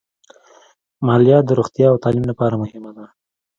مالیه 1.05 1.39
د 1.43 1.49
روغتیا 1.59 1.87
او 1.91 2.01
تعلیم 2.03 2.25
لپاره 2.31 2.59
مهمه 2.63 2.91
ده. 2.97 3.05